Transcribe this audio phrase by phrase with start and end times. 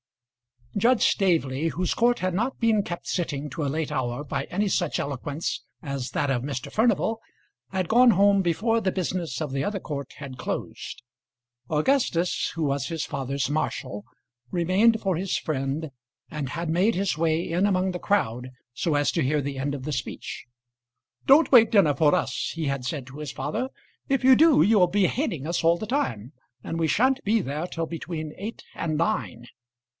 [0.75, 4.67] Judge Staveley, whose court had not been kept sitting to a late hour by any
[4.67, 6.71] such eloquence as that of Mr.
[6.71, 7.19] Furnival,
[7.69, 11.03] had gone home before the business of the other court had closed.
[11.69, 14.05] Augustus, who was his father's marshal,
[14.49, 15.91] remained for his friend,
[16.31, 19.75] and had made his way in among the crowd, so as to hear the end
[19.75, 20.45] of the speech.
[21.27, 23.67] "Don't wait dinner for us," he had said to his father.
[24.09, 26.31] "If you do you will be hating us all the time;
[26.63, 29.45] and we sha'n't be there till between eight and nine."